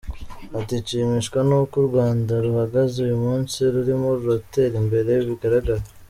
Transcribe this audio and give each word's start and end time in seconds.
Ati 0.59 0.73
“Nshimishwa 0.81 1.39
n’uko 1.47 1.73
u 1.81 1.85
Rwanda 1.89 2.33
ruhagaze 2.45 2.95
uyu 3.05 3.17
munsi, 3.25 3.57
rurimo 3.73 4.07
ruratera 4.17 4.75
imbere 4.83 5.11
bigaragara. 5.29 5.83